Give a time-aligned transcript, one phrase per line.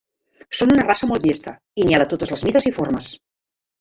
[0.59, 1.53] Són una raça molt llesta
[1.83, 3.11] i n'hi ha de totes les mides i formes.